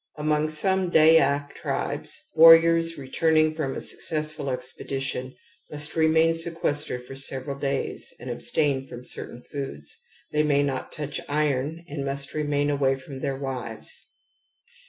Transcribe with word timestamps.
*® 0.17 0.19
Among 0.23 0.49
some 0.49 0.89
Dayak 0.89 1.53
tribes 1.53 2.23
warriors 2.33 2.95
retmning 2.97 3.55
from 3.55 3.75
a 3.75 3.81
successful 3.81 4.49
expedition 4.49 5.35
must 5.69 5.95
remain 5.95 6.33
seques 6.33 6.85
tered 6.87 7.05
for 7.05 7.15
several 7.15 7.59
days 7.59 8.11
and 8.19 8.27
abstain 8.27 8.87
from 8.87 9.05
certain 9.05 9.43
foods; 9.51 9.95
they 10.31 10.41
may 10.41 10.63
not 10.63 10.91
touch 10.91 11.21
iron 11.29 11.85
and 11.87 12.03
must 12.03 12.33
remain 12.33 12.71
away 12.71 12.95
from 12.95 13.19
their 13.19 13.37
wives. 13.37 14.07